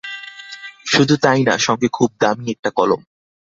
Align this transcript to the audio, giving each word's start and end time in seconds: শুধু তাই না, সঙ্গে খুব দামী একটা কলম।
শুধু 0.85 1.15
তাই 1.17 1.41
না, 1.43 1.53
সঙ্গে 1.57 1.87
খুব 1.87 2.09
দামী 2.19 2.45
একটা 2.51 2.69
কলম। 2.69 3.01